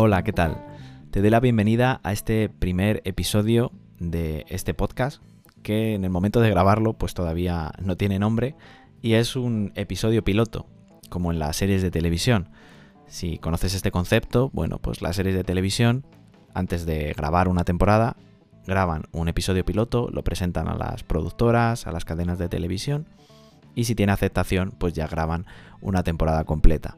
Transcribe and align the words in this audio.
Hola, 0.00 0.22
¿qué 0.22 0.32
tal? 0.32 0.64
Te 1.10 1.20
doy 1.22 1.30
la 1.30 1.40
bienvenida 1.40 2.00
a 2.04 2.12
este 2.12 2.48
primer 2.48 3.02
episodio 3.04 3.72
de 3.98 4.46
este 4.48 4.72
podcast, 4.72 5.20
que 5.64 5.94
en 5.94 6.04
el 6.04 6.10
momento 6.10 6.40
de 6.40 6.50
grabarlo 6.50 6.92
pues 6.92 7.14
todavía 7.14 7.72
no 7.82 7.96
tiene 7.96 8.20
nombre 8.20 8.54
y 9.02 9.14
es 9.14 9.34
un 9.34 9.72
episodio 9.74 10.22
piloto, 10.22 10.66
como 11.10 11.32
en 11.32 11.40
las 11.40 11.56
series 11.56 11.82
de 11.82 11.90
televisión. 11.90 12.48
Si 13.08 13.38
conoces 13.38 13.74
este 13.74 13.90
concepto, 13.90 14.50
bueno, 14.52 14.78
pues 14.78 15.02
las 15.02 15.16
series 15.16 15.34
de 15.34 15.42
televisión, 15.42 16.06
antes 16.54 16.86
de 16.86 17.12
grabar 17.14 17.48
una 17.48 17.64
temporada, 17.64 18.16
graban 18.68 19.02
un 19.10 19.26
episodio 19.26 19.64
piloto, 19.64 20.10
lo 20.12 20.22
presentan 20.22 20.68
a 20.68 20.76
las 20.76 21.02
productoras, 21.02 21.88
a 21.88 21.90
las 21.90 22.04
cadenas 22.04 22.38
de 22.38 22.48
televisión 22.48 23.08
y 23.74 23.82
si 23.82 23.96
tiene 23.96 24.12
aceptación, 24.12 24.72
pues 24.78 24.94
ya 24.94 25.08
graban 25.08 25.44
una 25.80 26.04
temporada 26.04 26.44
completa. 26.44 26.96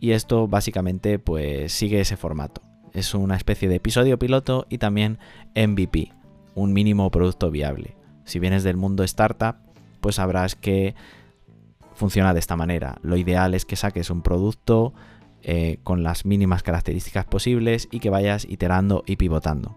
Y 0.00 0.12
esto 0.12 0.48
básicamente 0.48 1.18
pues 1.18 1.72
sigue 1.72 2.00
ese 2.00 2.16
formato. 2.16 2.62
Es 2.92 3.14
una 3.14 3.36
especie 3.36 3.68
de 3.68 3.76
episodio 3.76 4.18
piloto 4.18 4.66
y 4.68 4.78
también 4.78 5.18
MVP, 5.54 6.12
un 6.54 6.72
mínimo 6.72 7.10
producto 7.10 7.50
viable. 7.50 7.96
Si 8.24 8.38
vienes 8.38 8.62
del 8.62 8.76
mundo 8.76 9.04
startup, 9.04 9.56
pues 10.00 10.16
sabrás 10.16 10.54
que 10.54 10.94
funciona 11.94 12.32
de 12.32 12.40
esta 12.40 12.56
manera. 12.56 12.98
Lo 13.02 13.16
ideal 13.16 13.54
es 13.54 13.64
que 13.64 13.76
saques 13.76 14.10
un 14.10 14.22
producto 14.22 14.94
eh, 15.42 15.78
con 15.82 16.02
las 16.02 16.24
mínimas 16.24 16.62
características 16.62 17.24
posibles 17.24 17.88
y 17.90 18.00
que 18.00 18.10
vayas 18.10 18.46
iterando 18.48 19.02
y 19.06 19.16
pivotando. 19.16 19.76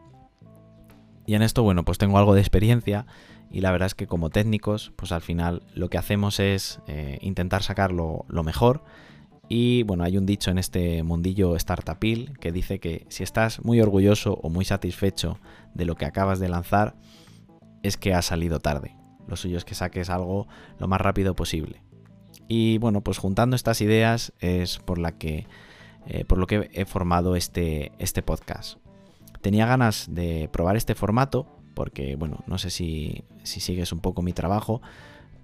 Y 1.26 1.36
en 1.36 1.42
esto, 1.42 1.64
bueno, 1.64 1.86
pues 1.86 1.98
tengo 1.98 2.18
algo 2.18 2.34
de 2.34 2.42
experiencia 2.42 3.06
y 3.52 3.62
la 3.62 3.72
verdad 3.72 3.88
es 3.88 3.96
que 3.96 4.08
como 4.08 4.30
técnicos, 4.30 4.92
pues 4.96 5.12
al 5.12 5.22
final 5.22 5.64
lo 5.74 5.90
que 5.90 5.98
hacemos 5.98 6.40
es 6.40 6.80
eh, 6.88 7.20
intentar 7.22 7.64
sacarlo 7.64 8.26
lo 8.28 8.44
mejor. 8.44 8.84
Y 9.54 9.84
bueno, 9.84 10.06
hay 10.06 10.18
un 10.18 10.26
dicho 10.26 10.50
en 10.50 10.58
este 10.58 11.04
mundillo 11.04 11.60
startupil 11.60 12.40
que 12.40 12.54
dice 12.54 12.80
que 12.80 13.06
si 13.10 13.22
estás 13.24 13.62
muy 13.66 13.82
orgulloso 13.82 14.40
o 14.42 14.50
muy 14.50 14.64
satisfecho 14.64 15.40
de 15.74 15.84
lo 15.84 15.96
que 15.96 16.06
acabas 16.06 16.40
de 16.40 16.48
lanzar, 16.48 16.96
es 17.84 17.98
que 17.98 18.14
ha 18.14 18.22
salido 18.22 18.62
tarde. 18.62 18.96
Lo 19.28 19.36
suyo 19.36 19.58
es 19.58 19.66
que 19.66 19.76
saques 19.76 20.10
algo 20.10 20.48
lo 20.80 20.88
más 20.88 21.02
rápido 21.02 21.36
posible. 21.36 21.84
Y 22.48 22.78
bueno, 22.78 23.02
pues 23.02 23.18
juntando 23.18 23.58
estas 23.58 23.82
ideas 23.82 24.32
es 24.40 24.80
por 24.80 24.98
la 24.98 25.18
que 25.18 25.48
eh, 26.08 26.24
por 26.24 26.38
lo 26.38 26.48
que 26.48 26.70
he 26.72 26.86
formado 26.86 27.36
este, 27.36 27.92
este 28.00 28.22
podcast. 28.22 28.78
Tenía 29.42 29.66
ganas 29.66 30.08
de 30.10 30.48
probar 30.54 30.78
este 30.78 30.96
formato 30.96 31.46
porque, 31.74 32.16
bueno, 32.16 32.42
no 32.48 32.58
sé 32.58 32.70
si, 32.70 33.26
si 33.44 33.60
sigues 33.60 33.92
un 33.92 34.00
poco 34.00 34.22
mi 34.22 34.32
trabajo, 34.32 34.82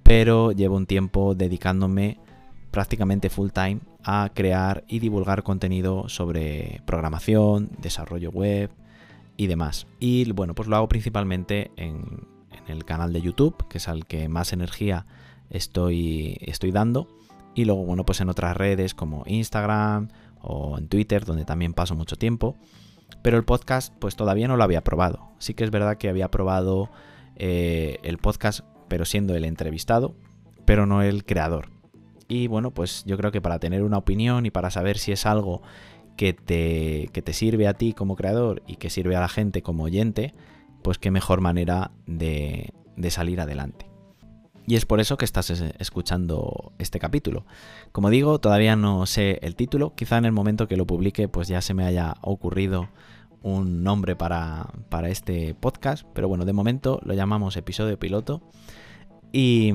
pero 0.01 0.53
llevo 0.53 0.77
un 0.77 0.85
tiempo 0.85 1.35
dedicándome 1.35 2.19
prácticamente 2.71 3.29
full 3.29 3.49
time 3.49 3.79
a 4.03 4.31
crear 4.33 4.83
y 4.87 4.99
divulgar 4.99 5.43
contenido 5.43 6.09
sobre 6.09 6.81
programación, 6.85 7.69
desarrollo 7.79 8.31
web 8.31 8.71
y 9.35 9.47
demás. 9.47 9.87
Y 9.99 10.31
bueno, 10.31 10.55
pues 10.55 10.67
lo 10.67 10.75
hago 10.75 10.87
principalmente 10.87 11.71
en, 11.75 12.25
el 12.67 12.83
canal 12.83 13.13
de 13.13 13.21
YouTube, 13.21 13.67
que 13.69 13.77
es 13.77 13.87
al 13.87 14.05
que 14.05 14.27
más 14.27 14.51
energía 14.51 15.05
estoy, 15.49 16.37
estoy 16.41 16.71
dando. 16.71 17.07
Y 17.55 17.65
luego, 17.65 17.83
bueno, 17.85 18.05
pues 18.05 18.19
en 18.19 18.29
otras 18.29 18.57
redes 18.57 18.93
como 18.93 19.23
Instagram 19.25 20.09
o 20.41 20.77
en 20.77 20.87
Twitter, 20.87 21.25
donde 21.25 21.45
también 21.45 21.73
paso 21.73 21.95
mucho 21.95 22.17
tiempo. 22.17 22.55
Pero 23.21 23.37
el 23.37 23.45
podcast, 23.45 23.93
pues 23.99 24.15
todavía 24.15 24.47
no 24.47 24.57
lo 24.57 24.63
había 24.63 24.83
probado. 24.83 25.31
Sí 25.39 25.53
que 25.53 25.63
es 25.63 25.71
verdad 25.71 25.97
que 25.97 26.09
había 26.09 26.29
probado 26.29 26.89
eh, 27.35 27.99
el 28.03 28.17
podcast, 28.17 28.61
pero 28.87 29.05
siendo 29.05 29.35
el 29.35 29.45
entrevistado, 29.45 30.15
pero 30.65 30.85
no 30.85 31.01
el 31.01 31.23
creador. 31.25 31.76
Y 32.27 32.47
bueno, 32.47 32.71
pues 32.71 33.03
yo 33.05 33.17
creo 33.17 33.31
que 33.31 33.41
para 33.41 33.59
tener 33.59 33.83
una 33.83 33.97
opinión 33.97 34.45
y 34.45 34.51
para 34.51 34.69
saber 34.69 34.97
si 34.97 35.11
es 35.11 35.25
algo 35.25 35.61
que 36.17 36.33
te, 36.33 37.09
que 37.13 37.21
te 37.21 37.33
sirve 37.33 37.67
a 37.67 37.73
ti 37.73 37.93
como 37.93 38.15
creador 38.15 38.63
y 38.67 38.75
que 38.75 38.89
sirve 38.89 39.15
a 39.15 39.21
la 39.21 39.29
gente 39.29 39.61
como 39.61 39.83
oyente, 39.83 40.33
pues 40.81 40.97
qué 40.97 41.11
mejor 41.11 41.41
manera 41.41 41.91
de, 42.05 42.73
de 42.97 43.11
salir 43.11 43.39
adelante. 43.39 43.87
Y 44.65 44.75
es 44.75 44.85
por 44.85 44.99
eso 44.99 45.17
que 45.17 45.23
estás 45.23 45.49
escuchando 45.49 46.73
este 46.77 46.99
capítulo. 46.99 47.45
Como 47.93 48.09
digo, 48.09 48.39
todavía 48.39 48.75
no 48.75 49.05
sé 49.05 49.39
el 49.41 49.55
título. 49.55 49.95
Quizá 49.95 50.17
en 50.17 50.25
el 50.25 50.33
momento 50.33 50.67
que 50.67 50.75
lo 50.75 50.85
publique, 50.85 51.29
pues 51.29 51.47
ya 51.47 51.61
se 51.61 51.73
me 51.73 51.85
haya 51.85 52.15
ocurrido 52.21 52.89
un 53.41 53.83
nombre 53.83 54.17
para, 54.17 54.67
para 54.89 55.07
este 55.07 55.55
podcast. 55.55 56.05
Pero 56.13 56.27
bueno, 56.27 56.43
de 56.43 56.51
momento 56.51 56.99
lo 57.05 57.13
llamamos 57.13 57.55
episodio 57.55 57.97
piloto. 57.97 58.41
Y, 59.31 59.71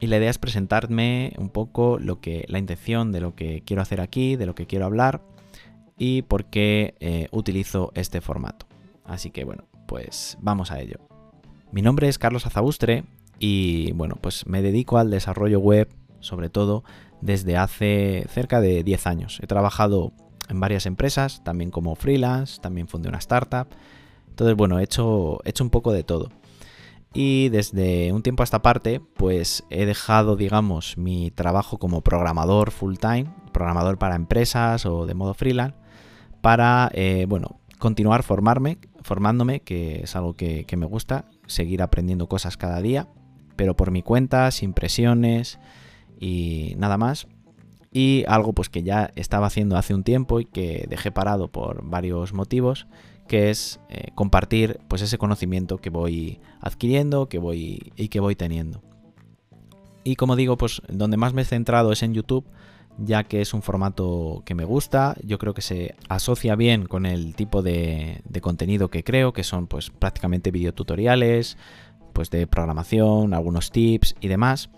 y, 0.00 0.06
la 0.06 0.16
idea 0.16 0.30
es 0.30 0.38
presentarme 0.38 1.32
un 1.38 1.50
poco 1.50 1.98
lo 1.98 2.20
que, 2.20 2.44
la 2.48 2.58
intención 2.58 3.12
de 3.12 3.20
lo 3.20 3.34
que 3.34 3.62
quiero 3.64 3.82
hacer 3.82 4.00
aquí, 4.00 4.36
de 4.36 4.46
lo 4.46 4.54
que 4.54 4.66
quiero 4.66 4.86
hablar 4.86 5.22
y 5.96 6.22
por 6.22 6.46
qué 6.46 6.94
eh, 7.00 7.28
utilizo 7.32 7.92
este 7.94 8.20
formato. 8.20 8.66
Así 9.04 9.30
que 9.30 9.44
bueno, 9.44 9.64
pues 9.86 10.38
vamos 10.40 10.70
a 10.70 10.80
ello. 10.80 10.98
Mi 11.72 11.82
nombre 11.82 12.08
es 12.08 12.18
Carlos 12.18 12.46
Azabustre 12.46 13.04
y 13.38 13.92
bueno, 13.92 14.16
pues 14.20 14.46
me 14.46 14.62
dedico 14.62 14.98
al 14.98 15.10
desarrollo 15.10 15.60
web, 15.60 15.88
sobre 16.20 16.50
todo 16.50 16.84
desde 17.20 17.56
hace 17.56 18.26
cerca 18.28 18.60
de 18.60 18.82
10 18.82 19.06
años. 19.06 19.38
He 19.42 19.46
trabajado 19.46 20.12
en 20.48 20.60
varias 20.60 20.86
empresas, 20.86 21.42
también 21.44 21.70
como 21.70 21.94
freelance, 21.94 22.60
también 22.60 22.88
fundé 22.88 23.08
una 23.08 23.18
startup. 23.18 23.68
Entonces, 24.28 24.56
bueno, 24.56 24.78
he 24.78 24.84
hecho, 24.84 25.40
he 25.44 25.50
hecho 25.50 25.64
un 25.64 25.70
poco 25.70 25.92
de 25.92 26.04
todo. 26.04 26.30
Y 27.14 27.48
desde 27.48 28.12
un 28.12 28.22
tiempo 28.22 28.42
a 28.42 28.44
esta 28.44 28.62
parte, 28.62 29.00
pues 29.00 29.64
he 29.70 29.86
dejado, 29.86 30.36
digamos, 30.36 30.98
mi 30.98 31.30
trabajo 31.30 31.78
como 31.78 32.02
programador 32.02 32.70
full 32.70 32.96
time, 32.96 33.26
programador 33.52 33.98
para 33.98 34.14
empresas 34.14 34.84
o 34.86 35.06
de 35.06 35.14
modo 35.14 35.34
freelance, 35.34 35.76
para, 36.42 36.90
eh, 36.92 37.26
bueno, 37.28 37.60
continuar 37.78 38.22
formarme, 38.22 38.78
formándome, 39.02 39.60
que 39.60 40.02
es 40.02 40.16
algo 40.16 40.34
que, 40.34 40.64
que 40.64 40.76
me 40.76 40.86
gusta, 40.86 41.24
seguir 41.46 41.82
aprendiendo 41.82 42.28
cosas 42.28 42.56
cada 42.56 42.80
día 42.82 43.08
pero 43.58 43.74
por 43.74 43.90
mi 43.90 44.02
cuenta, 44.02 44.52
sin 44.52 44.72
presiones 44.72 45.58
y 46.20 46.74
nada 46.78 46.96
más. 46.96 47.26
Y 47.90 48.24
algo 48.28 48.52
pues 48.52 48.68
que 48.68 48.84
ya 48.84 49.10
estaba 49.16 49.48
haciendo 49.48 49.76
hace 49.76 49.94
un 49.94 50.04
tiempo 50.04 50.38
y 50.38 50.44
que 50.44 50.86
dejé 50.88 51.10
parado 51.10 51.50
por 51.50 51.84
varios 51.84 52.32
motivos, 52.32 52.86
que 53.28 53.50
es 53.50 53.78
eh, 53.88 54.10
compartir 54.16 54.80
pues 54.88 55.02
ese 55.02 55.18
conocimiento 55.18 55.78
que 55.78 55.90
voy 55.90 56.40
adquiriendo, 56.60 57.28
que 57.28 57.38
voy 57.38 57.92
y 57.96 58.08
que 58.08 58.18
voy 58.18 58.34
teniendo. 58.34 58.82
Y 60.02 60.16
como 60.16 60.36
digo, 60.36 60.56
pues 60.56 60.82
donde 60.88 61.16
más 61.16 61.34
me 61.34 61.42
he 61.42 61.44
centrado 61.44 61.92
es 61.92 62.02
en 62.02 62.14
YouTube, 62.14 62.44
ya 62.98 63.24
que 63.24 63.40
es 63.40 63.54
un 63.54 63.62
formato 63.62 64.42
que 64.44 64.54
me 64.54 64.64
gusta, 64.64 65.16
yo 65.22 65.38
creo 65.38 65.54
que 65.54 65.62
se 65.62 65.94
asocia 66.08 66.56
bien 66.56 66.86
con 66.86 67.06
el 67.06 67.34
tipo 67.34 67.62
de, 67.62 68.22
contenido 68.40 68.88
que 68.88 69.04
creo, 69.04 69.32
que 69.32 69.44
son 69.44 69.66
pues 69.66 69.90
prácticamente 69.90 70.50
videotutoriales, 70.50 71.56
pues 72.12 72.30
de 72.30 72.46
programación, 72.46 73.34
algunos 73.34 73.70
tips 73.70 74.16
y 74.20 74.28
demás. 74.28 74.70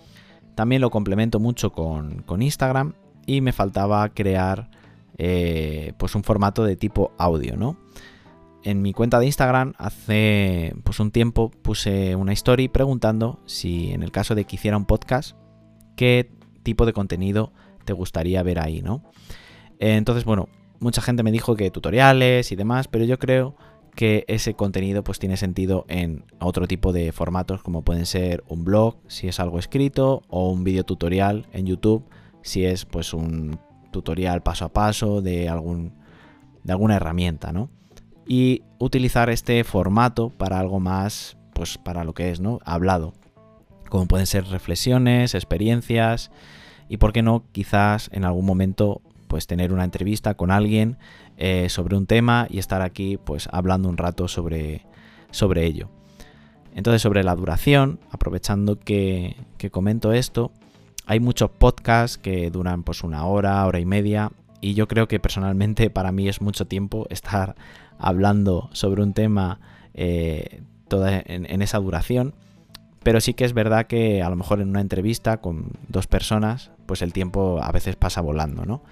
También 0.55 0.83
lo 0.83 0.91
complemento 0.91 1.41
mucho 1.41 1.73
con, 1.73 2.25
Instagram 2.43 2.95
y 3.25 3.41
me 3.41 3.53
faltaba 3.53 4.09
crear 4.11 4.69
eh, 5.17 5.93
pues 5.97 6.15
un 6.15 6.25
formato 6.25 6.65
de 6.65 6.77
tipo 6.77 7.13
audio, 7.19 7.57
¿no? 7.57 7.77
En 8.63 8.83
mi 8.83 8.93
cuenta 8.93 9.19
de 9.19 9.27
Instagram 9.27 9.75
hace 9.79 10.75
pues 10.85 11.01
un 11.01 11.11
tiempo 11.11 11.51
puse 11.51 12.15
una 12.15 12.33
story 12.33 12.69
preguntando 12.69 13.41
si 13.47 13.93
en 13.93 14.03
el 14.03 14.13
caso 14.13 14.35
de 14.35 14.45
que 14.45 14.57
hiciera 14.57 14.77
un 14.77 14.85
podcast, 14.85 15.37
qué 15.97 16.31
tipo 16.63 16.85
de 16.85 16.93
contenido 16.93 17.53
te 17.85 17.95
gustaría 17.95 18.43
ver 18.43 18.59
ahí, 18.59 18.83
¿no? 18.83 19.03
Entonces, 19.79 20.25
bueno, 20.25 20.49
mucha 20.79 21.01
gente 21.01 21.23
me 21.23 21.33
dijo 21.33 21.57
que 21.57 21.71
tutoriales 21.71 22.53
y 22.53 22.57
demás, 22.57 22.87
pero 22.87 23.05
yo 23.05 23.19
creo 23.19 23.57
que 23.95 24.25
ese 24.29 24.55
contenido 24.55 25.03
pues 25.03 25.19
tiene 25.19 25.37
sentido 25.37 25.85
en 25.89 26.25
otro 26.39 26.69
tipo 26.69 26.93
de 26.93 27.13
formatos 27.13 27.63
como 27.63 27.83
pueden 27.83 28.07
ser 28.07 28.45
un 28.49 28.65
blog 28.65 28.97
si 29.09 29.27
es 29.29 29.41
algo 29.41 29.59
escrito 29.59 30.23
o 30.29 30.51
un 30.51 30.65
video 30.65 30.85
tutorial 30.85 31.49
en 31.53 31.67
YouTube 31.67 32.05
si 32.43 32.65
es 32.65 32.85
pues 32.85 33.13
un 33.13 33.59
tutorial 33.91 34.43
paso 34.43 34.65
a 34.65 34.73
paso 34.73 35.23
de 35.23 35.49
algún 35.49 35.95
de 36.63 36.73
alguna 36.73 36.97
herramienta, 36.97 37.53
¿no? 37.53 37.71
Y 38.27 38.63
utilizar 38.79 39.31
este 39.31 39.65
formato 39.65 40.31
para 40.31 40.59
algo 40.59 40.81
más 40.81 41.37
pues 41.53 41.77
para 41.77 42.05
lo 42.05 42.15
que 42.15 42.31
es, 42.31 42.41
¿no? 42.41 42.59
Hablado. 42.65 43.13
Como 43.89 44.07
pueden 44.07 44.27
ser 44.27 44.47
reflexiones, 44.47 45.35
experiencias 45.35 46.31
y 46.89 46.97
por 46.97 47.13
qué 47.13 47.23
no 47.23 47.45
quizás 47.53 48.09
en 48.13 48.25
algún 48.25 48.47
momento 48.47 49.03
pues 49.29 49.47
tener 49.47 49.73
una 49.73 49.85
entrevista 49.85 50.35
con 50.35 50.51
alguien 50.51 50.97
eh, 51.37 51.69
sobre 51.69 51.97
un 51.97 52.07
tema 52.07 52.47
y 52.51 52.59
estar 52.59 52.83
aquí 52.83 53.17
pues 53.17 53.49
hablando 53.53 53.89
un 53.89 53.97
rato 53.97 54.27
sobre, 54.27 54.87
sobre 55.31 55.67
ello. 55.67 55.89
Entonces 56.75 57.03
sobre 57.03 57.25
la 57.25 57.35
duración, 57.35 58.01
aprovechando 58.11 58.79
que, 58.79 59.37
comento 59.71 60.13
esto, 60.13 60.51
hay 61.07 61.21
muchos 61.21 61.51
podcasts 61.51 62.19
que 62.19 62.51
duran 62.51 62.83
pues 62.83 63.03
una 63.03 63.25
hora, 63.25 63.65
hora 63.67 63.81
y 63.81 63.87
media 63.87 64.33
y 64.61 64.75
yo 64.75 64.89
creo 64.89 65.09
que 65.09 65.21
personalmente 65.21 65.91
para 65.91 66.13
mí 66.13 66.29
es 66.29 66.41
mucho 66.41 66.67
tiempo 66.67 67.07
estar 67.11 67.55
hablando 68.01 68.71
sobre 68.73 69.03
un 69.03 69.13
tema 69.13 69.61
eh, 69.95 70.63
toda 70.89 71.23
en, 71.25 71.63
esa 71.63 71.79
duración. 71.79 72.35
Pero 73.03 73.21
sí 73.21 73.33
que 73.33 73.45
es 73.45 73.55
verdad 73.55 73.87
que 73.87 74.23
a 74.23 74.29
lo 74.29 74.37
mejor 74.37 74.61
en 74.61 74.69
una 74.69 74.81
entrevista 74.81 75.39
con 75.39 75.73
dos 75.89 76.07
personas, 76.07 76.71
pues 76.87 77.01
el 77.01 77.13
tiempo 77.13 77.61
a 77.63 77.73
veces 77.73 77.97
pasa 77.97 78.21
volando, 78.21 78.67
¿no? 78.67 78.83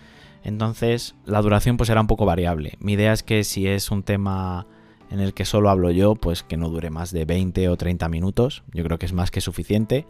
Entonces 0.45 1.15
la 1.27 1.43
duración 1.43 1.77
pues 1.77 1.89
será 1.89 2.01
un 2.01 2.07
poco 2.07 2.25
variable. 2.25 2.75
Mi 2.81 2.95
idea 2.95 3.13
es 3.13 3.23
que 3.23 3.45
si 3.45 3.67
es 3.67 3.91
un 3.91 4.03
tema 4.03 4.67
en 5.11 5.21
el 5.21 5.35
que 5.35 5.45
solo 5.45 5.71
hablo 5.71 5.91
yo, 5.91 6.15
pues 6.15 6.43
que 6.43 6.57
no 6.57 6.69
dure 6.69 6.91
más 6.91 7.11
de 7.11 7.25
20 7.25 7.69
o 7.69 7.77
30 7.77 8.09
minutos. 8.09 8.63
Yo 8.73 8.85
creo 8.85 8.99
que 8.99 9.07
es 9.07 9.13
más 9.13 9.31
que 9.31 9.41
suficiente. 9.41 10.07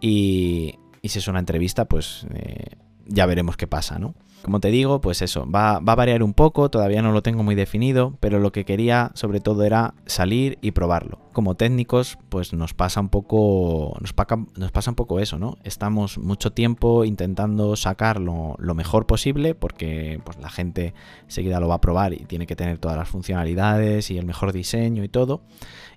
Y, 0.00 0.78
si 1.02 1.18
es 1.18 1.28
una 1.28 1.38
entrevista, 1.38 1.84
pues 1.86 2.26
eh, 2.34 2.76
ya 3.06 3.26
veremos 3.26 3.56
qué 3.56 3.66
pasa, 3.66 3.98
¿no? 3.98 4.14
Como 4.44 4.60
te 4.60 4.68
digo, 4.68 5.00
pues 5.00 5.22
eso, 5.22 5.50
va, 5.50 5.78
va, 5.78 5.94
a 5.94 5.96
variar 5.96 6.22
un 6.22 6.34
poco, 6.34 6.68
todavía 6.68 7.00
no 7.00 7.12
lo 7.12 7.22
tengo 7.22 7.42
muy 7.42 7.54
definido, 7.54 8.18
pero 8.20 8.40
lo 8.40 8.52
que 8.52 8.66
quería 8.66 9.10
sobre 9.14 9.40
todo 9.40 9.64
era 9.64 9.94
salir 10.04 10.58
y 10.60 10.72
probarlo. 10.72 11.18
Como 11.32 11.54
técnicos, 11.54 12.18
pues 12.28 12.52
nos 12.52 12.74
pasa 12.74 13.00
un 13.00 13.08
poco, 13.08 13.96
nos, 14.02 14.12
pasa 14.12 14.90
un 14.90 14.96
poco 14.96 15.18
eso, 15.18 15.38
¿no? 15.38 15.56
Estamos 15.64 16.18
mucho 16.18 16.52
tiempo 16.52 17.06
intentando 17.06 17.74
sacarlo 17.74 18.56
lo 18.58 18.74
mejor 18.74 19.06
posible, 19.06 19.54
porque 19.54 20.20
pues, 20.24 20.36
la 20.36 20.50
gente 20.50 20.92
seguida 21.26 21.58
lo 21.58 21.68
va 21.68 21.76
a 21.76 21.80
probar 21.80 22.12
y 22.12 22.26
tiene 22.26 22.46
que 22.46 22.54
tener 22.54 22.76
todas 22.76 22.98
las 22.98 23.08
funcionalidades 23.08 24.10
y 24.10 24.18
el 24.18 24.26
mejor 24.26 24.52
diseño 24.52 25.04
y 25.04 25.08
todo, 25.08 25.40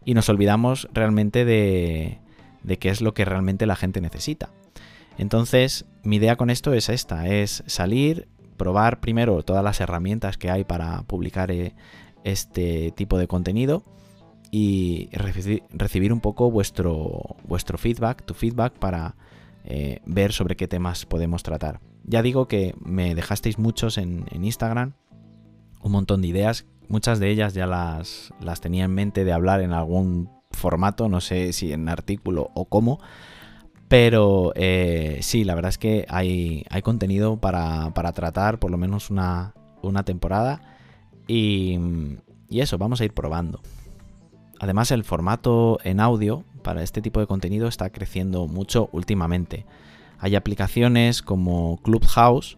y 0.06 0.14
nos 0.14 0.30
olvidamos 0.30 0.88
realmente 0.94 1.44
de, 1.44 2.22
de 2.64 2.80
qué 2.80 2.88
es 2.88 3.02
lo 3.02 3.14
que 3.14 3.26
realmente 3.26 3.66
la 3.66 3.76
gente 3.76 4.00
necesita. 4.00 4.52
Entonces, 5.18 5.86
mi 6.04 6.16
idea 6.18 6.36
con 6.36 6.50
esto 6.50 6.74
es 6.74 6.90
esta, 6.90 7.28
es 7.28 7.64
salir, 7.66 8.30
probar 8.57 9.00
primero 9.00 9.44
todas 9.44 9.63
las 9.63 9.80
herramientas 9.80 10.38
que 10.38 10.51
hay 10.51 10.63
para 10.63 11.04
publicar 11.04 11.51
eh, 11.51 11.75
este 12.24 12.92
tipo 12.92 13.18
de 13.18 13.27
contenido 13.27 13.83
y 14.51 15.09
recibir 15.12 16.13
un 16.13 16.21
poco 16.21 16.50
vuestro, 16.51 17.38
vuestro 17.44 17.77
feedback, 17.77 18.25
tu 18.25 18.33
feedback 18.33 18.74
para 18.74 19.15
eh, 19.65 20.01
ver 20.06 20.31
sobre 20.31 20.56
qué 20.56 20.68
temas 20.68 21.06
podemos 21.06 21.44
tratar. 21.44 21.80
Ya 22.04 22.21
digo 22.21 22.48
que 22.48 22.74
me 22.80 23.15
dejasteis 23.15 23.59
muchos 23.59 23.98
en, 23.98 24.25
Instagram, 24.31 24.94
un 25.81 25.92
montón 25.92 26.21
de 26.21 26.30
ideas, 26.30 26.65
muchas 26.88 27.19
de 27.19 27.30
ellas 27.30 27.54
ya 27.54 27.68
las, 27.68 28.33
las 28.39 28.62
tenía 28.62 28.86
en 28.86 28.94
mente 28.94 29.25
de 29.25 29.33
hablar 29.33 29.62
en 29.62 29.74
algún 29.74 30.30
formato, 30.51 31.09
no 31.09 31.19
sé 31.19 31.51
si 31.51 31.74
en 31.74 31.89
artículo 31.89 32.50
o 32.56 32.65
cómo, 32.65 33.00
pero 33.88 34.51
eh, 34.56 35.19
sí, 35.22 35.44
la 35.44 35.56
verdad 35.56 35.69
es 35.69 35.78
que 35.78 36.06
hay, 36.10 36.66
contenido 36.84 37.38
para, 37.38 37.92
tratar 38.13 38.60
por 38.60 38.69
lo 38.69 38.78
menos 38.78 39.10
una, 39.10 39.54
temporada. 40.06 40.62
Y, 41.28 41.80
eso, 42.50 42.78
vamos 42.78 43.01
a 43.01 43.06
ir 43.06 43.13
probando. 43.13 43.62
Además, 44.60 44.92
el 44.92 45.04
formato 45.04 45.80
en 45.84 46.00
audio 46.00 46.44
para 46.63 46.84
este 46.84 47.01
tipo 47.01 47.19
de 47.19 47.28
contenido 47.28 47.68
está 47.68 47.89
creciendo 47.89 48.48
mucho 48.48 48.89
últimamente. 48.92 49.66
Hay 50.19 50.36
aplicaciones 50.36 51.22
como 51.22 51.78
Clubhouse 51.83 52.57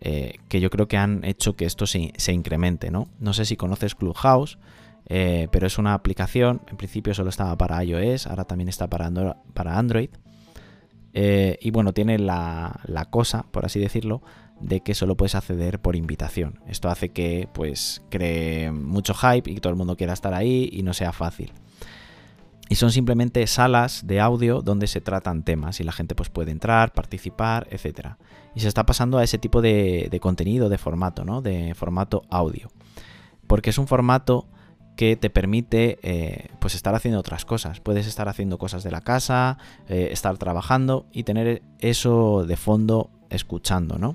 eh, 0.00 0.38
que 0.48 0.60
yo 0.60 0.70
creo 0.70 0.86
que 0.86 0.98
han 0.98 1.24
hecho 1.24 1.56
que 1.56 1.64
esto 1.64 1.86
se, 1.86 2.12
incremente, 2.32 2.90
¿no? 2.90 3.08
No 3.18 3.32
sé 3.32 3.44
si 3.44 3.56
conoces 3.56 3.94
Clubhouse, 3.94 4.58
eh, 5.06 5.48
pero 5.50 5.66
es 5.66 5.78
una 5.78 5.94
aplicación, 5.94 6.60
en 6.68 6.76
principio 6.76 7.14
solo 7.14 7.30
estaba 7.30 7.56
para 7.56 7.82
iOS, 7.82 8.26
ahora 8.26 8.44
también 8.44 8.68
está 8.68 8.88
para 8.88 9.08
Android 9.78 10.10
eh, 11.12 11.58
y 11.60 11.70
bueno, 11.70 11.92
tiene 11.92 12.18
la, 12.18 12.80
cosa, 13.10 13.44
por 13.50 13.64
así 13.64 13.80
decirlo, 13.80 14.22
de 14.60 14.80
que 14.80 14.94
solo 14.94 15.16
puedes 15.16 15.34
acceder 15.34 15.80
por 15.80 15.96
invitación. 15.96 16.60
Esto 16.66 16.88
hace 16.88 17.10
que 17.10 17.48
pues 17.52 18.02
cree 18.10 18.70
mucho 18.72 19.14
hype 19.14 19.50
y 19.50 19.56
todo 19.56 19.70
el 19.70 19.78
mundo 19.78 19.96
quiera 19.96 20.12
estar 20.12 20.34
ahí 20.34 20.68
y 20.72 20.82
no 20.82 20.92
sea 20.92 21.12
fácil. 21.12 21.52
Y 22.68 22.76
son 22.76 22.92
simplemente 22.92 23.44
salas 23.48 24.06
de 24.06 24.20
audio 24.20 24.62
donde 24.62 24.86
se 24.86 25.00
tratan 25.00 25.42
temas 25.42 25.80
y 25.80 25.84
la 25.84 25.90
gente 25.90 26.14
pues 26.14 26.28
puede 26.28 26.52
entrar, 26.52 26.92
participar, 26.92 27.66
etc. 27.70 28.10
Y 28.54 28.60
se 28.60 28.68
está 28.68 28.86
pasando 28.86 29.18
a 29.18 29.24
ese 29.24 29.38
tipo 29.38 29.60
de, 29.60 30.06
de 30.08 30.20
contenido, 30.20 30.68
de 30.68 30.78
formato, 30.78 31.24
¿no? 31.24 31.42
De 31.42 31.74
formato 31.74 32.22
audio. 32.30 32.70
Porque 33.48 33.70
es 33.70 33.78
un 33.78 33.88
formato 33.88 34.46
que 35.00 35.16
te 35.16 35.30
permite 35.30 35.98
eh, 36.02 36.48
pues 36.58 36.74
estar 36.74 36.94
haciendo 36.94 37.20
otras 37.20 37.46
cosas. 37.46 37.80
Puedes 37.80 38.06
estar 38.06 38.28
haciendo 38.28 38.58
cosas 38.58 38.84
de 38.84 38.90
la 38.90 39.00
casa, 39.00 39.56
eh, 39.88 40.10
estar 40.12 40.36
trabajando 40.36 41.06
y 41.10 41.22
tener 41.22 41.62
eso 41.78 42.44
de 42.46 42.58
fondo 42.58 43.08
escuchando, 43.30 43.98
¿no? 43.98 44.14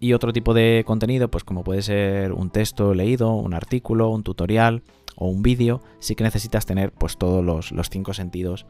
Y 0.00 0.14
otro 0.14 0.32
tipo 0.32 0.54
de 0.54 0.82
contenido, 0.86 1.30
pues 1.30 1.44
como 1.44 1.62
puede 1.62 1.82
ser 1.82 2.32
un 2.32 2.48
texto 2.48 2.94
leído, 2.94 3.34
un 3.34 3.52
artículo, 3.52 4.08
un 4.08 4.22
tutorial 4.22 4.82
o 5.14 5.28
un 5.28 5.42
vídeo, 5.42 5.82
sí 5.98 6.14
que 6.14 6.24
necesitas 6.24 6.64
tener 6.64 6.90
pues 6.90 7.18
todos 7.18 7.44
los, 7.44 7.90
cinco 7.90 8.14
sentidos 8.14 8.64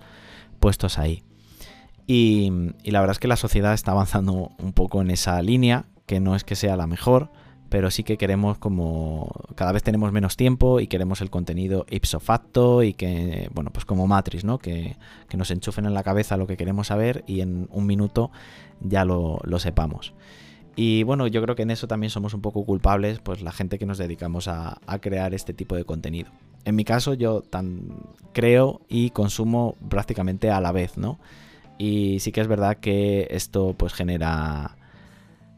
puestos 0.58 0.98
ahí. 0.98 1.22
Y 2.04 2.50
la 2.82 2.98
verdad 2.98 3.12
es 3.12 3.20
que 3.20 3.28
la 3.28 3.36
sociedad 3.36 3.74
está 3.74 3.92
avanzando 3.92 4.50
un 4.58 4.72
poco 4.72 5.02
en 5.02 5.12
esa 5.12 5.40
línea, 5.40 5.84
que 6.04 6.18
no 6.18 6.34
es 6.34 6.42
que 6.42 6.56
sea 6.56 6.76
la 6.76 6.88
mejor, 6.88 7.30
pero 7.68 7.90
sí 7.90 8.04
que 8.04 8.16
queremos 8.16 8.58
como 8.58 9.30
cada 9.54 9.72
vez 9.72 9.82
tenemos 9.82 10.12
menos 10.12 10.36
tiempo 10.36 10.80
y 10.80 10.86
queremos 10.86 11.20
el 11.20 11.30
contenido 11.30 11.84
ipso 11.90 12.20
facto 12.20 12.82
y 12.82 12.94
que, 12.94 13.50
bueno, 13.54 13.70
pues 13.70 13.84
como 13.84 14.06
Matrix, 14.06 14.44
¿no? 14.44 14.58
Que, 14.58 14.96
nos 15.36 15.50
enchufen 15.50 15.84
en 15.84 15.92
la 15.92 16.02
cabeza 16.02 16.38
lo 16.38 16.46
que 16.46 16.56
queremos 16.56 16.86
saber 16.86 17.22
y 17.26 17.42
en 17.42 17.68
un 17.70 17.84
minuto 17.84 18.30
ya 18.80 19.04
lo, 19.04 19.38
sepamos. 19.58 20.14
Y 20.76 21.02
bueno, 21.02 21.26
yo 21.26 21.42
creo 21.42 21.54
que 21.56 21.62
en 21.62 21.70
eso 21.70 21.86
también 21.86 22.08
somos 22.08 22.32
un 22.32 22.40
poco 22.40 22.64
culpables, 22.64 23.18
pues 23.18 23.42
la 23.42 23.52
gente 23.52 23.78
que 23.78 23.84
nos 23.84 23.98
dedicamos 23.98 24.48
a, 24.48 24.78
crear 25.02 25.34
este 25.34 25.52
tipo 25.52 25.76
de 25.76 25.84
contenido. 25.84 26.30
En 26.64 26.74
mi 26.74 26.84
caso, 26.84 27.12
yo 27.12 27.42
tan 27.42 27.98
creo 28.32 28.80
y 28.88 29.10
consumo 29.10 29.76
prácticamente 29.90 30.50
a 30.50 30.60
la 30.62 30.72
vez, 30.72 30.96
¿no? 30.96 31.18
Y 31.76 32.20
sí 32.20 32.32
que 32.32 32.40
es 32.40 32.48
verdad 32.48 32.78
que 32.78 33.28
esto 33.30 33.74
pues 33.76 33.92
genera 33.92 34.76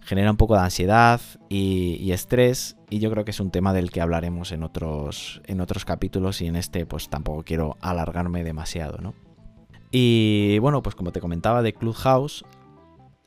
genera 0.08 0.30
un 0.30 0.38
poco 0.38 0.54
de 0.54 0.62
ansiedad 0.62 1.20
y, 1.50 2.10
estrés 2.12 2.78
y 2.88 2.98
yo 2.98 3.10
creo 3.10 3.26
que 3.26 3.30
es 3.30 3.40
un 3.40 3.50
tema 3.50 3.74
del 3.74 3.90
que 3.90 4.00
hablaremos 4.00 4.52
en 4.52 4.62
otros, 4.62 5.42
en 5.44 5.60
otros 5.60 5.84
capítulos 5.84 6.40
y 6.40 6.46
en 6.46 6.56
este 6.56 6.86
pues 6.86 7.10
tampoco 7.10 7.42
quiero 7.42 7.76
alargarme 7.82 8.42
demasiado, 8.42 8.96
¿no? 9.02 9.12
Y 9.90 10.58
bueno, 10.60 10.82
pues 10.82 10.94
como 10.94 11.12
te 11.12 11.20
comentaba 11.20 11.60
de 11.60 11.74
Clubhouse, 11.74 12.42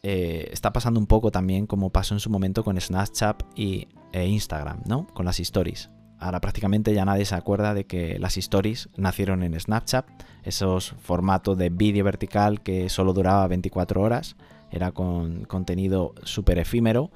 eh, 0.01 0.49
está 0.51 0.73
pasando 0.73 0.99
un 0.99 1.05
poco 1.05 1.29
también 1.29 1.67
como 1.67 1.91
pasó 1.91 2.15
en 2.15 2.19
su 2.19 2.31
momento 2.31 2.63
con 2.63 2.81
Snapchat 2.81 3.43
y, 3.55 3.87
e 4.11 4.25
Instagram, 4.25 4.81
¿no? 4.87 5.05
Con 5.13 5.25
las 5.25 5.39
stories. 5.39 5.91
Ahora 6.17 6.41
prácticamente 6.41 6.95
ya 6.95 7.05
nadie 7.05 7.25
se 7.25 7.35
acuerda 7.35 7.75
de 7.75 7.85
que 7.85 8.17
las 8.17 8.37
stories 8.37 8.89
nacieron 8.97 9.43
en 9.43 9.59
Snapchat, 9.59 10.07
esos 10.43 10.95
formatos 10.99 11.59
de 11.59 11.69
vídeo 11.69 12.03
vertical 12.03 12.61
que 12.61 12.89
solo 12.89 13.13
duraba 13.13 13.47
24 13.47 14.01
horas 14.01 14.35
era 14.71 14.91
con 14.91 15.45
contenido 15.45 16.13
súper 16.23 16.57
efímero 16.59 17.11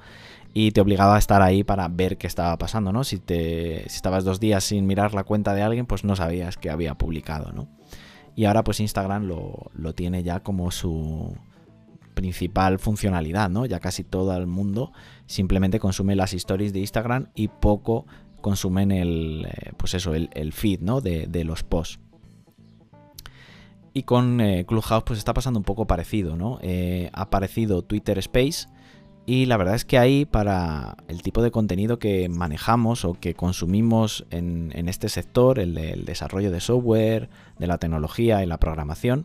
y 0.52 0.70
te 0.72 0.80
obligaba 0.80 1.16
a 1.16 1.18
estar 1.18 1.42
ahí 1.42 1.64
para 1.64 1.88
ver 1.88 2.16
qué 2.16 2.26
estaba 2.26 2.56
pasando, 2.56 2.92
¿no? 2.92 3.04
Si, 3.04 3.18
te, 3.18 3.86
estabas 3.86 4.24
dos 4.24 4.40
días 4.40 4.64
sin 4.64 4.86
mirar 4.86 5.12
la 5.14 5.24
cuenta 5.24 5.54
de 5.54 5.62
alguien, 5.62 5.86
pues 5.86 6.04
no 6.04 6.16
sabías 6.16 6.56
que 6.56 6.70
había 6.70 6.94
publicado, 6.94 7.52
¿no? 7.52 7.68
Y 8.34 8.44
ahora 8.44 8.64
pues 8.64 8.80
Instagram 8.80 9.24
lo, 9.24 9.70
lo 9.74 9.94
tiene 9.94 10.22
ya 10.22 10.40
como 10.40 10.70
su 10.70 11.36
principal 12.14 12.78
funcionalidad, 12.78 13.50
¿no? 13.50 13.66
Ya 13.66 13.80
casi 13.80 14.04
todo 14.04 14.34
el 14.36 14.46
mundo 14.46 14.92
simplemente 15.26 15.78
consume 15.78 16.16
las 16.16 16.32
stories 16.32 16.72
de 16.72 16.80
Instagram 16.80 17.28
y 17.34 17.48
poco 17.48 18.06
consumen 18.40 18.92
el, 18.92 19.46
eh, 19.46 19.72
pues 19.76 19.94
eso, 19.94 20.14
el, 20.14 20.52
feed, 20.52 20.80
¿no? 20.80 21.00
De 21.00 21.44
los 21.44 21.62
posts. 21.62 22.00
Y 23.96 24.02
con 24.02 24.42
eh, 24.42 24.66
Clubhouse 24.66 25.04
pues 25.04 25.18
está 25.18 25.32
pasando 25.32 25.58
un 25.58 25.64
poco 25.64 25.86
parecido, 25.86 26.36
¿no? 26.36 26.58
Eh, 26.60 27.08
ha 27.14 27.22
aparecido 27.22 27.80
Twitter 27.80 28.18
Space 28.18 28.68
y 29.24 29.46
la 29.46 29.56
verdad 29.56 29.74
es 29.74 29.86
que 29.86 29.96
ahí 29.96 30.26
para 30.26 30.98
el 31.08 31.22
tipo 31.22 31.40
de 31.40 31.50
contenido 31.50 31.98
que 31.98 32.28
manejamos 32.28 33.06
o 33.06 33.14
que 33.14 33.32
consumimos 33.32 34.26
en, 34.28 34.70
este 34.86 35.08
sector, 35.08 35.58
el 35.58 36.04
desarrollo 36.04 36.50
de 36.50 36.60
software, 36.60 37.30
de 37.58 37.66
la 37.66 37.78
tecnología 37.78 38.44
y 38.44 38.46
la 38.46 38.58
programación, 38.58 39.24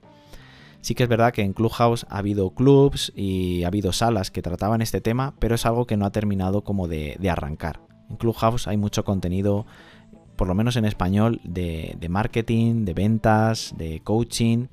sí 0.80 0.96
que 0.96 1.04
es 1.04 1.10
verdad 1.10 1.34
que 1.34 1.42
en 1.42 1.52
Clubhouse 1.52 2.06
ha 2.10 2.20
habido 2.20 2.52
clubs 2.52 3.12
y 3.14 3.66
ha 3.66 3.68
habido 3.68 3.92
salas 3.92 4.32
que 4.32 4.42
trataban 4.42 4.82
este 4.82 5.02
tema, 5.02 5.34
pero 5.40 5.56
es 5.56 5.66
algo 5.66 5.86
que 5.86 5.98
no 5.98 6.06
ha 6.06 6.12
terminado 6.12 6.64
como 6.64 6.88
de 6.88 7.30
arrancar. 7.30 7.82
En 8.10 8.16
Clubhouse 8.16 8.68
hay 8.68 8.78
mucho 8.78 9.04
contenido 9.04 9.66
por 10.42 10.48
lo 10.48 10.56
menos 10.56 10.76
en 10.76 10.86
español, 10.86 11.40
de, 11.44 11.96
marketing, 12.10 12.84
de 12.84 12.96
ventas, 12.96 13.76
de 13.78 14.00
coaching 14.04 14.70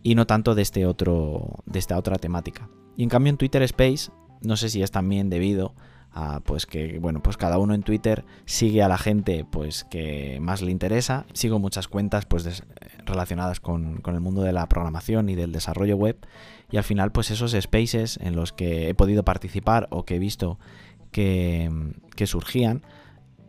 y 0.00 0.14
no 0.14 0.28
tanto 0.28 0.54
de, 0.54 0.62
este 0.62 0.86
otro, 0.86 1.64
de 1.66 1.80
esta 1.80 1.98
otra 1.98 2.18
temática. 2.18 2.68
Y 2.96 3.02
en 3.02 3.08
cambio 3.08 3.30
en 3.30 3.36
Twitter 3.36 3.62
Space, 3.62 4.12
no 4.42 4.56
sé 4.56 4.68
si 4.68 4.80
es 4.80 4.92
también 4.92 5.28
debido 5.28 5.74
a 6.12 6.38
pues 6.38 6.66
que 6.66 7.00
bueno 7.00 7.20
pues 7.20 7.36
cada 7.36 7.58
uno 7.58 7.74
en 7.74 7.82
Twitter 7.82 8.24
sigue 8.44 8.80
a 8.80 8.86
la 8.86 8.96
gente 8.96 9.44
pues 9.44 9.82
que 9.82 10.38
más 10.40 10.62
le 10.62 10.70
interesa 10.70 11.26
sigo 11.32 11.58
muchas 11.58 11.88
cuentas 11.88 12.24
pues 12.24 12.62
relacionadas 13.04 13.58
con, 13.58 14.02
con, 14.02 14.14
el 14.14 14.20
mundo 14.20 14.42
de 14.42 14.52
la 14.52 14.68
programación 14.68 15.30
y 15.30 15.34
del 15.34 15.50
desarrollo 15.50 15.96
web 15.96 16.16
y 16.70 16.76
al 16.76 16.84
final 16.84 17.10
pues 17.10 17.32
esos 17.32 17.56
spaces 17.60 18.20
en 18.22 18.36
los 18.36 18.52
que 18.52 18.88
he 18.88 18.94
podido 18.94 19.24
participar 19.24 19.88
o 19.90 20.04
que 20.04 20.14
he 20.16 20.18
visto 20.20 20.60
que, 21.10 21.68
que 22.14 22.28
surgían 22.28 22.82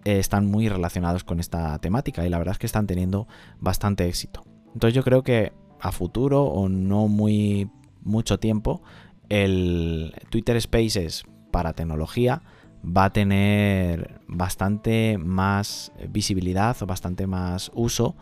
eh, 0.06 0.20
están 0.20 0.46
muy 0.46 0.70
relacionados 0.70 1.24
con 1.24 1.40
esta 1.40 1.78
temática 1.80 2.26
y 2.26 2.30
la 2.30 2.38
verdad 2.38 2.54
es 2.54 2.60
que 2.60 2.66
están 2.66 2.88
teniendo 2.88 3.28
bastante 3.60 4.08
éxito. 4.08 4.44
Entonces 4.74 4.94
yo 4.94 5.04
creo 5.04 5.24
que 5.24 5.54
a 5.80 5.92
futuro 5.92 6.44
o 6.44 6.70
no 6.70 7.08
muy 7.08 7.70
mucho 8.02 8.40
tiempo 8.40 8.82
el 9.30 10.14
Twitter 10.30 10.60
Spaces 10.62 11.24
para 11.52 11.74
tecnología 11.74 12.42
va 12.86 13.06
a 13.06 13.14
tener 13.14 14.20
bastante 14.28 15.18
más 15.18 15.92
visibilidad 16.10 16.76
o 16.82 16.86
bastante 16.86 17.28
más 17.28 17.72
uso 17.74 18.16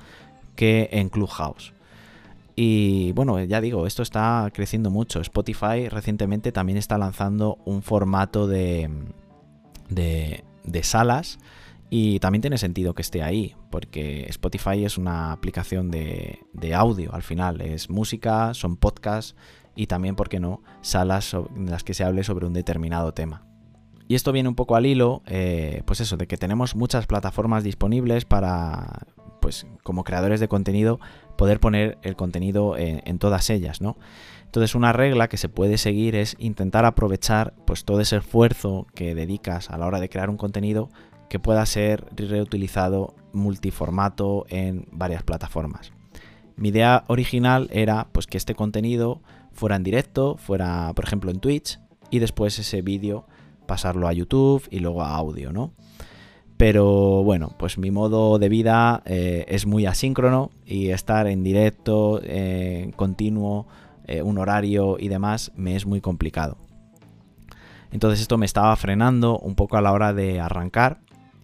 que 0.56 0.90
en 0.92 1.10
Clubhouse. 1.10 1.74
Y 2.56 3.12
bueno, 3.14 3.44
ya 3.44 3.62
digo, 3.62 3.88
esto 3.88 4.04
está 4.04 4.50
creciendo 4.54 4.92
mucho. 4.92 5.22
Spotify 5.22 5.90
recientemente 5.90 6.52
también 6.52 6.78
está 6.78 6.98
lanzando 6.98 7.58
un 7.66 7.82
formato 7.82 8.48
de, 8.48 8.90
de, 9.90 10.84
salas 10.84 11.40
y 11.94 12.20
también 12.20 12.42
tiene 12.42 12.58
sentido 12.58 12.96
que 12.96 13.02
esté 13.02 13.22
ahí, 13.22 13.54
porque 13.70 14.26
Spotify 14.30 14.86
es 14.86 14.98
una 14.98 15.34
aplicación 15.34 15.92
de, 15.92 16.40
audio 16.74 17.14
al 17.14 17.22
final, 17.22 17.60
es 17.60 17.90
música, 17.90 18.54
son 18.54 18.78
podcasts 18.78 19.36
y 19.76 19.88
también, 19.88 20.16
¿por 20.16 20.30
qué 20.30 20.40
no?, 20.40 20.64
salas 20.80 21.34
en 21.34 21.70
las 21.70 21.84
que 21.84 21.94
se 21.94 22.06
hable 22.06 22.24
sobre 22.24 22.46
un 22.46 22.54
determinado 22.54 23.14
tema. 23.14 23.46
Y 24.08 24.16
esto 24.16 24.32
viene 24.32 24.48
un 24.48 24.56
poco 24.56 24.78
al 24.78 24.86
hilo, 24.86 25.22
eh, 25.26 25.84
pues 25.86 26.00
eso, 26.00 26.16
de 26.16 26.28
que 26.28 26.38
tenemos 26.38 26.78
muchas 26.78 27.08
plataformas 27.08 27.62
disponibles 27.66 28.24
para, 28.24 29.08
pues 29.42 29.68
como 29.84 30.06
creadores 30.06 30.40
de 30.40 30.48
contenido, 30.48 31.02
poder 31.38 31.60
poner 31.60 31.98
el 32.04 32.16
contenido 32.16 32.78
en, 32.78 33.20
todas 33.20 33.50
ellas, 33.50 33.82
¿no? 33.82 33.98
Entonces 34.46 34.76
una 34.76 34.94
regla 34.94 35.28
que 35.28 35.38
se 35.38 35.50
puede 35.50 35.78
seguir 35.78 36.16
es 36.16 36.38
intentar 36.40 36.86
aprovechar 36.86 37.54
pues 37.66 37.84
todo 37.84 38.00
ese 38.00 38.18
esfuerzo 38.18 38.88
que 38.96 39.14
dedicas 39.14 39.70
a 39.70 39.78
la 39.78 39.88
hora 39.88 40.00
de 40.00 40.10
crear 40.10 40.30
un 40.30 40.38
contenido 40.38 40.90
que 41.32 41.40
pueda 41.40 41.66
ser 41.66 42.08
reutilizado 42.14 43.16
multiformato 43.32 44.46
en 44.50 44.86
varias 44.92 45.24
plataformas. 45.24 45.94
Mi 46.58 46.70
idea 46.70 47.06
original 47.08 47.70
era 47.72 48.10
pues 48.12 48.28
que 48.28 48.38
este 48.38 48.54
contenido 48.54 49.22
fuera 49.54 49.78
en 49.78 49.84
directo, 49.84 50.36
fuera 50.36 50.92
por 50.94 51.06
ejemplo 51.06 51.32
en 51.32 51.40
Twitch 51.40 51.80
y 52.10 52.20
después 52.20 52.60
ese 52.60 52.82
vídeo 52.82 53.28
pasarlo 53.66 54.10
a 54.10 54.14
YouTube 54.14 54.68
y 54.70 54.80
luego 54.80 55.04
a 55.04 55.16
audio, 55.16 55.54
¿no? 55.54 55.72
Pero 56.58 57.24
bueno, 57.24 57.56
pues 57.58 57.78
mi 57.78 57.92
modo 57.92 58.38
de 58.38 58.50
vida 58.50 59.02
eh, 59.06 59.46
es 59.48 59.66
muy 59.66 59.86
asíncrono 59.86 60.52
y 60.66 60.90
estar 60.90 61.28
en 61.28 61.46
directo, 61.46 62.20
eh, 62.26 62.92
continuo, 62.98 63.68
eh, 64.06 64.22
un 64.22 64.38
horario 64.38 64.98
y 65.00 65.08
demás 65.08 65.54
me 65.56 65.78
es 65.78 65.86
muy 65.86 66.02
complicado. 66.02 66.58
Entonces 67.90 68.20
esto 68.20 68.38
me 68.38 68.46
estaba 68.46 68.76
frenando 68.76 69.40
un 69.40 69.56
poco 69.56 69.78
a 69.78 69.82
la 69.82 69.94
hora 69.94 70.12
de 70.12 70.42
arrancar 70.42 71.00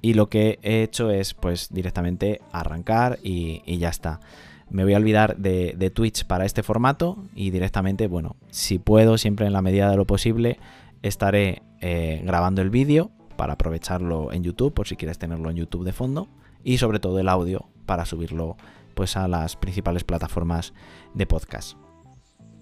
y 0.07 0.13
lo 0.13 0.29
que 0.29 0.57
he 0.63 0.83
hecho 0.83 1.11
es 1.11 1.33
pues 1.33 1.67
directamente 1.69 2.39
arrancar 2.53 3.19
y, 3.21 3.77
ya 3.77 3.89
está. 3.89 4.21
Me 4.69 4.85
voy 4.85 4.93
a 4.93 4.97
olvidar 4.97 5.35
de, 5.35 5.91
Twitch 5.93 6.23
para 6.23 6.45
este 6.45 6.63
formato 6.63 7.25
y 7.35 7.49
directamente, 7.49 8.07
bueno, 8.07 8.37
si 8.49 8.79
puedo, 8.79 9.17
siempre 9.17 9.47
en 9.47 9.51
la 9.51 9.61
medida 9.61 9.91
de 9.91 9.97
lo 9.97 10.07
posible, 10.07 10.59
estaré 11.01 11.61
eh, 11.81 12.21
grabando 12.23 12.61
el 12.61 12.69
vídeo 12.69 13.11
para 13.35 13.55
aprovecharlo 13.55 14.31
en 14.31 14.43
YouTube, 14.43 14.73
por 14.73 14.87
si 14.87 14.95
quieres 14.95 15.17
tenerlo 15.17 15.49
en 15.49 15.57
YouTube 15.57 15.83
de 15.83 15.91
fondo, 15.91 16.29
y 16.63 16.77
sobre 16.77 17.01
todo 17.01 17.19
el 17.19 17.27
audio 17.27 17.65
para 17.85 18.05
subirlo 18.05 18.55
pues 18.95 19.17
a 19.17 19.27
las 19.27 19.57
principales 19.57 20.05
plataformas 20.05 20.73
de 21.15 21.27
podcast. 21.27 21.77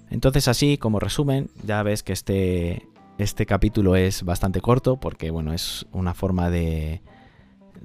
Entonces 0.09 0.47
así 0.47 0.79
como 0.79 0.99
resumen, 0.99 1.51
ya 1.63 1.83
ves 1.83 2.01
que 2.01 2.13
este, 2.13 2.87
este 3.19 3.45
capítulo 3.45 3.95
es 3.95 4.23
bastante 4.23 4.61
corto 4.61 4.99
porque 4.99 5.29
bueno, 5.29 5.53
es 5.53 5.85
una 5.91 6.15
forma 6.15 6.49
de, 6.49 7.03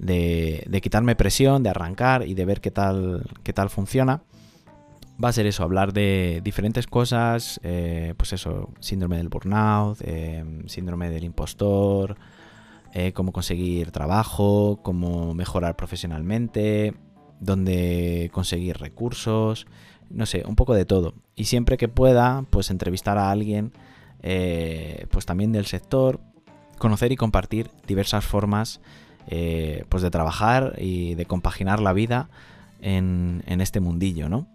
de, 0.01 0.81
quitarme 0.83 1.15
presión, 1.15 1.63
de 1.63 1.71
arrancar 1.71 2.27
y 2.27 2.35
de 2.35 2.45
ver 2.45 2.61
qué 2.61 2.71
tal, 2.71 3.25
qué 3.43 3.53
tal 3.53 3.71
funciona 3.71 4.23
va 5.23 5.29
a 5.29 5.33
ser 5.33 5.47
eso, 5.47 5.63
hablar 5.63 5.93
de 5.93 6.41
diferentes 6.43 6.87
cosas, 6.87 7.61
eh, 7.63 8.15
pues 8.17 8.33
eso, 8.33 8.71
síndrome 8.81 9.19
del 9.19 9.29
burnout, 9.29 9.99
eh, 10.03 10.45
síndrome 10.67 11.11
del 11.11 11.25
impostor, 11.25 12.17
eh, 12.95 13.13
cómo 13.13 13.33
conseguir 13.33 13.91
trabajo, 13.91 14.81
cómo 14.83 15.35
mejorar 15.35 15.77
profesionalmente, 15.77 16.95
dónde 17.39 18.31
conseguir 18.33 18.79
recursos, 18.79 19.67
no 20.09 20.27
sé, 20.27 20.43
un 20.47 20.57
poco 20.57 20.75
de 20.75 20.87
todo. 20.87 21.15
Y 21.37 21.45
siempre 21.45 21.77
que 21.77 21.89
pueda, 21.89 22.47
pues 22.51 22.71
entrevistar 22.71 23.19
a 23.19 23.31
alguien, 23.31 23.73
pues 25.11 25.27
también 25.27 25.53
del 25.53 25.67
sector, 25.67 26.21
conocer 26.79 27.13
y 27.13 27.17
compartir 27.17 27.71
diversas 27.87 28.25
formas 28.25 28.81
pues 29.27 30.03
de 30.03 30.11
trabajar 30.11 30.75
y 30.79 31.15
de 31.15 31.27
compaginar 31.27 31.81
la 31.81 31.93
vida 31.93 32.29
en, 32.83 33.61
este 33.61 33.81
mundillo, 33.81 34.29
¿no? 34.29 34.47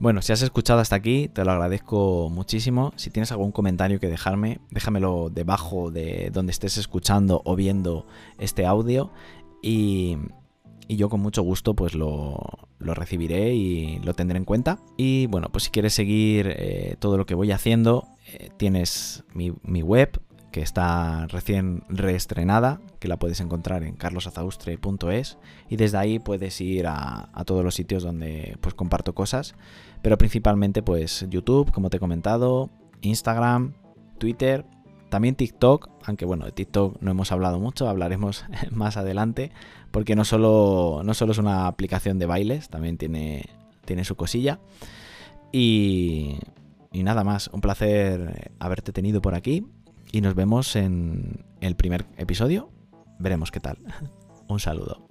Bueno, 0.00 0.22
si 0.22 0.32
has 0.32 0.42
escuchado 0.42 0.78
hasta 0.78 0.94
aquí, 0.94 1.28
te 1.28 1.44
lo 1.44 1.50
agradezco 1.50 2.30
muchísimo. 2.30 2.92
Si 2.94 3.10
tienes 3.10 3.32
algún 3.32 3.50
comentario 3.50 3.98
que 3.98 4.08
dejarme, 4.08 4.60
déjamelo 4.70 5.28
debajo 5.28 5.90
de 5.90 6.30
donde 6.32 6.52
estés 6.52 6.78
escuchando 6.78 7.42
o 7.44 7.56
viendo 7.56 8.06
este 8.38 8.64
audio 8.64 9.10
y, 9.60 10.16
yo 10.88 11.10
con 11.10 11.20
mucho 11.20 11.42
gusto 11.42 11.74
pues 11.74 11.94
lo, 11.94 12.40
recibiré 12.78 13.54
y 13.54 13.98
lo 13.98 14.14
tendré 14.14 14.38
en 14.38 14.44
cuenta. 14.44 14.78
Y 14.96 15.26
bueno, 15.26 15.48
pues 15.50 15.64
si 15.64 15.70
quieres 15.70 15.94
seguir 15.94 16.54
eh, 16.56 16.96
todo 17.00 17.18
lo 17.18 17.26
que 17.26 17.34
voy 17.34 17.50
haciendo, 17.50 18.06
eh, 18.32 18.50
tienes 18.56 19.24
mi 19.34 19.82
web 19.82 20.20
que 20.50 20.62
está 20.62 21.26
recién 21.26 21.82
reestrenada, 21.88 22.80
que 22.98 23.08
la 23.08 23.18
puedes 23.18 23.40
encontrar 23.40 23.84
en 23.84 23.94
carlosazaustre.es 23.94 25.38
y 25.68 25.76
desde 25.76 25.98
ahí 25.98 26.18
puedes 26.18 26.60
ir 26.60 26.86
a, 26.86 27.30
todos 27.44 27.64
los 27.64 27.74
sitios 27.74 28.02
donde 28.02 28.56
pues 28.60 28.74
comparto 28.74 29.14
cosas, 29.14 29.54
pero 30.02 30.16
principalmente 30.18 30.82
pues 30.82 31.26
YouTube, 31.28 31.70
como 31.70 31.90
te 31.90 31.98
he 31.98 32.00
comentado, 32.00 32.70
Instagram, 33.02 33.74
Twitter, 34.18 34.64
también 35.10 35.34
TikTok, 35.34 35.88
aunque 36.04 36.24
bueno, 36.24 36.44
de 36.44 36.52
TikTok 36.52 37.00
no 37.00 37.10
hemos 37.10 37.32
hablado 37.32 37.60
mucho, 37.60 37.88
hablaremos 37.88 38.44
más 38.70 38.96
adelante, 38.96 39.52
porque 39.90 40.16
no 40.16 40.24
solo, 40.24 41.02
no 41.04 41.14
solo 41.14 41.32
es 41.32 41.38
una 41.38 41.66
aplicación 41.66 42.18
de 42.18 42.26
bailes, 42.26 42.68
también 42.68 42.98
tiene, 42.98 43.46
tiene 43.84 44.04
su 44.04 44.16
cosilla. 44.16 44.60
Y, 45.50 46.38
y 46.92 47.02
nada 47.02 47.24
más, 47.24 47.48
un 47.54 47.62
placer 47.62 48.52
haberte 48.58 48.92
tenido 48.92 49.22
por 49.22 49.34
aquí 49.34 49.66
y 50.12 50.20
nos 50.20 50.34
vemos 50.34 50.76
en 50.76 51.44
el 51.60 51.76
primer 51.76 52.06
episodio. 52.16 52.70
Veremos 53.18 53.50
qué 53.50 53.60
tal. 53.60 53.78
Un 54.48 54.60
saludo. 54.60 55.07